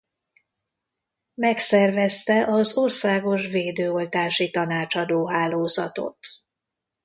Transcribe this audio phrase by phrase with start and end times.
[1.33, 6.17] Megszervezte az Országos Védőoltási Tanácsadó hálózatot.